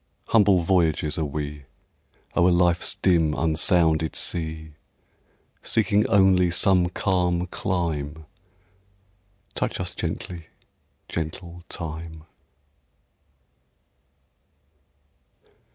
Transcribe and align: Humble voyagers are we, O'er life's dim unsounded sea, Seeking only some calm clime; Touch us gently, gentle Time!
Humble 0.29 0.61
voyagers 0.63 1.19
are 1.19 1.25
we, 1.25 1.65
O'er 2.35 2.49
life's 2.49 2.95
dim 3.03 3.35
unsounded 3.35 4.15
sea, 4.15 4.73
Seeking 5.61 6.07
only 6.07 6.49
some 6.49 6.89
calm 6.89 7.45
clime; 7.45 8.25
Touch 9.53 9.79
us 9.79 9.93
gently, 9.93 10.47
gentle 11.07 11.61
Time! 11.69 12.23